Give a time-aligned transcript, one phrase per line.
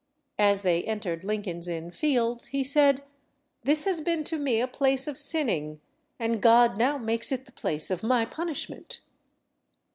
[0.39, 3.03] As they entered Lincoln's Inn Fields he said,
[3.61, 5.79] "This has been to me a place of sinning,
[6.17, 9.01] and God now makes it the place of my punishment."